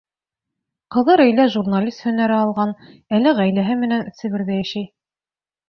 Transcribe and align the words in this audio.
Ҡыҙы 0.95 1.17
Рәйлә 1.21 1.45
журналист 1.57 2.01
һөнәре 2.07 2.37
алған, 2.39 2.73
әле 3.21 3.37
ғаиләһе 3.43 3.79
менән 3.85 4.05
Себерҙә 4.25 4.59
йәшәй. 4.65 4.93